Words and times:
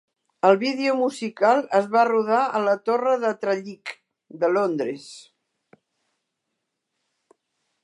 El 0.47 0.55
vídeo 0.61 0.93
musical 1.01 1.59
es 1.79 1.89
va 1.95 2.05
rodar 2.09 2.39
a 2.45 2.61
la 2.63 2.73
Torre 2.89 3.13
de 3.25 3.33
Trellick 3.43 3.93
de 4.45 4.51
Londres. 4.57 5.07